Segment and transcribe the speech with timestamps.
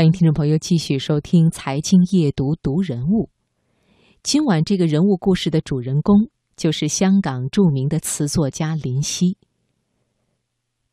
[0.00, 3.28] 欢迎听众朋友继续收听《财经夜读》读人物。
[4.22, 9.36] 今晚这个人物故事的主人公就是香港著名的词作家林夕。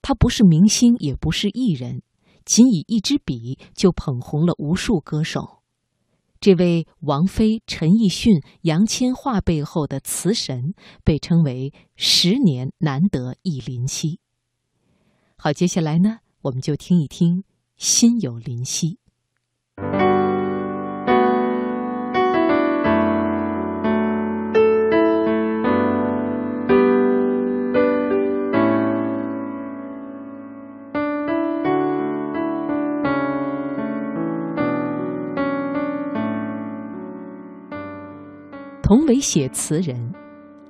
[0.02, 2.02] 他不是明星，也不是艺人，
[2.44, 5.62] 仅以一支笔就捧红了无数歌手。
[6.42, 10.74] 这位王菲、陈奕迅、杨千嬅背后的词神，
[11.06, 14.20] 被称为“十年难得一林夕”。
[15.40, 17.46] 好，接下来呢，我们就听一听。
[17.78, 18.98] 心有灵犀。
[38.82, 40.14] 同为写词人，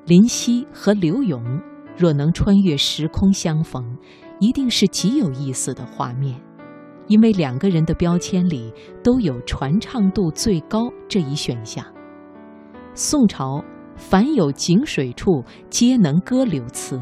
[0.06, 1.62] 林夕和柳永
[1.96, 3.98] 若能穿越时空相逢，
[4.40, 6.47] 一定是极有意思的画面。
[7.08, 8.72] 因为两个人的标签里
[9.04, 11.86] 都有传唱度最高这一选项。
[12.94, 13.64] 宋朝
[13.96, 16.98] 凡有井水处，皆能歌柳词；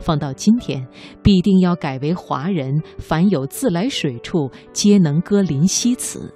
[0.00, 0.86] 放到今天，
[1.22, 6.32] 必定要改为华人凡有自来水处，皆能歌林夕词。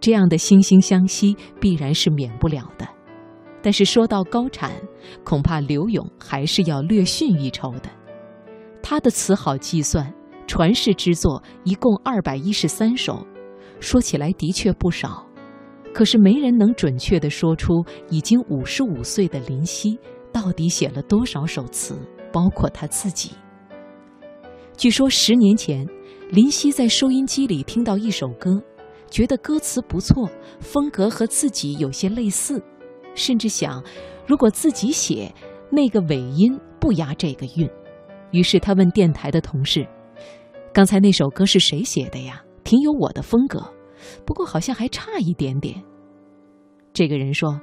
[0.00, 2.86] 这样的惺惺相惜必然是免不了的。
[3.62, 4.72] 但是说到高产，
[5.24, 7.88] 恐怕柳永还是要略逊一筹的。
[8.82, 10.12] 他的词好计算。
[10.46, 13.26] 传世之作一共二百一十三首，
[13.80, 15.26] 说起来的确不少，
[15.92, 19.98] 可是没人能准确地说出已经五十五岁的林夕
[20.32, 21.96] 到底写了多少首词，
[22.32, 23.32] 包括他自己。
[24.76, 25.86] 据说十年前，
[26.30, 28.62] 林夕在收音机里听到一首歌，
[29.08, 30.28] 觉得歌词不错，
[30.60, 32.62] 风格和自己有些类似，
[33.14, 33.82] 甚至想，
[34.26, 35.32] 如果自己写，
[35.70, 37.68] 那个尾音不押这个韵。
[38.32, 39.86] 于是他问电台的同事。
[40.74, 42.42] 刚才那首歌是谁写的呀？
[42.64, 43.62] 挺有我的风格，
[44.26, 45.80] 不过好像还差一点点。
[46.92, 47.60] 这个人说：“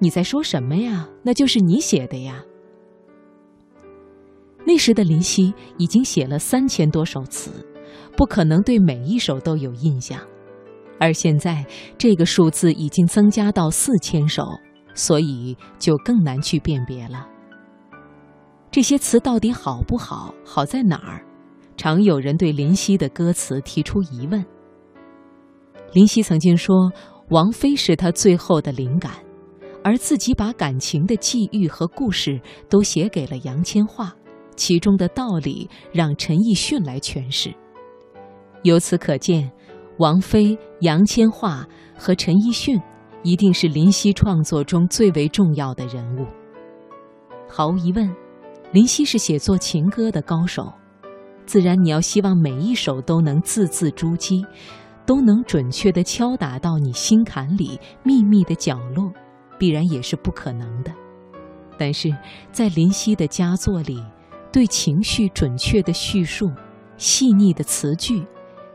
[0.00, 1.06] 你在说什么呀？
[1.22, 2.42] 那就是你写的呀。”
[4.64, 7.50] 那时的林夕已经写了三千多首词，
[8.16, 10.18] 不可能对每一首都有印象，
[10.98, 11.66] 而现在
[11.98, 14.44] 这个数字已经增加到四千首，
[14.94, 17.28] 所以就更难去辨别了。
[18.70, 20.34] 这些词到底好不好？
[20.46, 21.26] 好在哪儿？
[21.82, 24.46] 常有人对林夕的歌词提出疑问。
[25.92, 26.92] 林夕曾经说，
[27.30, 29.14] 王菲是他最后的灵感，
[29.82, 34.08] 而自己把感情的际遇和故事都写给了杨千嬅，
[34.54, 37.52] 其中的道理让陈奕迅来诠释。
[38.62, 39.50] 由此可见，
[39.98, 41.64] 王菲、杨千嬅
[41.96, 42.80] 和陈奕迅
[43.24, 46.24] 一定是林夕创作中最为重要的人物。
[47.48, 48.08] 毫无疑问，
[48.70, 50.72] 林夕是写作情歌的高手。
[51.44, 54.46] 自然，你要希望每一首都能字字珠玑，
[55.04, 59.12] 都能准确地敲打到你心坎里秘密的角落，
[59.58, 60.92] 必然也是不可能的。
[61.76, 62.14] 但是
[62.52, 64.02] 在林夕的佳作里，
[64.52, 66.50] 对情绪准确的叙述、
[66.96, 68.24] 细腻的词句，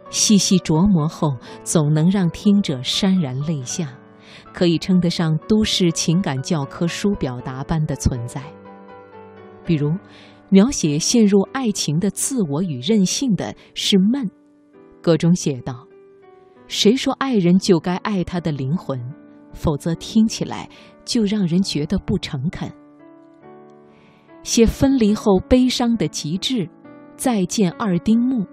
[0.10, 3.98] 细细琢磨后，总能让听者潸然泪下，
[4.54, 8.44] 可以称得上都市情感教科书表达般的存在。
[9.66, 9.96] 比如。
[10.50, 14.30] 描写陷入爱情的自我与任性的是闷，
[15.02, 15.85] 歌中写道
[16.68, 19.00] ：“谁说爱人就该爱他的灵魂？
[19.53, 20.69] 否则听起来
[21.03, 22.72] 就让人觉得不诚恳。”
[24.44, 26.69] 写分离后悲伤的极致，
[27.18, 28.46] 再见二丁目，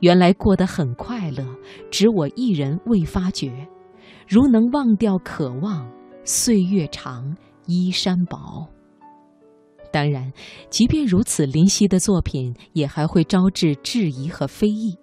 [0.00, 1.46] 原来过得很快乐，
[1.90, 3.66] 只我一人未发觉。
[4.28, 5.90] 如能忘掉渴望，
[6.24, 7.34] 岁月长，
[7.66, 8.68] 衣衫薄。
[9.90, 10.32] 当然，
[10.70, 14.96] 即便如此，林夕的作品也还会招致质疑和非议。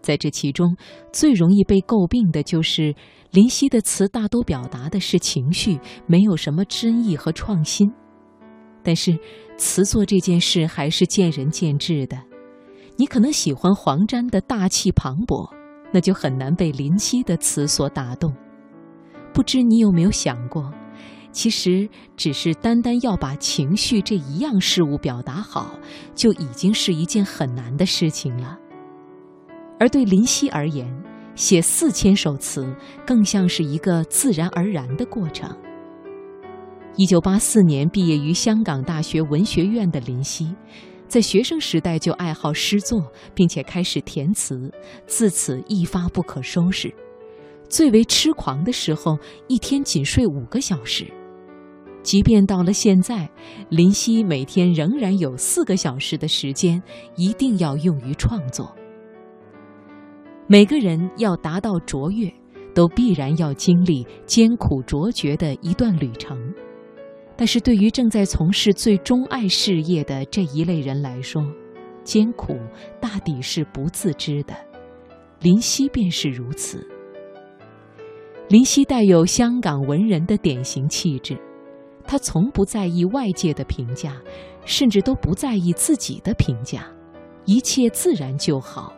[0.00, 0.76] 在这其中，
[1.12, 2.94] 最容易被诟病的就是
[3.32, 7.92] 林夕的词大多表达的是情绪，没有什么真意和创新。
[8.82, 9.18] 但是，
[9.58, 12.16] 词作这件事还是见仁见智的。
[12.96, 15.50] 你可能喜欢黄沾的大气磅礴，
[15.92, 18.34] 那就很难被林夕的词所打动。
[19.34, 20.72] 不知你有没有想过？
[21.32, 25.78] 其实，只是单单要把情绪这一样事物表达好，
[26.14, 28.58] 就已经是一件很难的事情了。
[29.78, 30.92] 而对林夕而言，
[31.36, 32.74] 写四千首词，
[33.06, 35.56] 更像是一个自然而然的过程。
[36.96, 40.52] 一九八四年毕业于香港大学文学院的林夕，
[41.06, 43.00] 在学生时代就爱好诗作，
[43.34, 44.70] 并且开始填词，
[45.06, 46.92] 自此一发不可收拾。
[47.68, 49.16] 最为痴狂的时候，
[49.46, 51.06] 一天仅睡五个小时。
[52.02, 53.28] 即便到了现在，
[53.68, 56.82] 林夕每天仍然有四个小时的时间
[57.16, 58.74] 一定要用于创作。
[60.46, 62.32] 每个人要达到卓越，
[62.74, 66.36] 都必然要经历艰苦卓绝的一段旅程。
[67.36, 71.42] 但是对于正在从事最钟爱事业的这一类人来说，
[72.02, 72.58] 艰苦
[73.00, 74.54] 大抵是不自知的。
[75.40, 76.86] 林夕便是如此。
[78.48, 81.38] 林夕带有香港文人的典型气质，
[82.10, 84.20] 他从不在意外界的评价，
[84.64, 86.84] 甚至都不在意自己的评价，
[87.44, 88.92] 一切自然就好，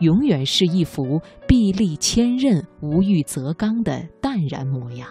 [0.00, 5.08] 永远是一副臂力千仞、无欲则刚的淡然模样。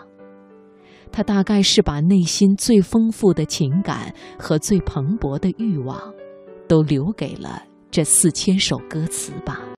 [1.12, 6.13] 他大概是把内心最丰富的情感和最蓬勃的欲望，
[6.68, 9.68] 都留给了这四千首歌词吧。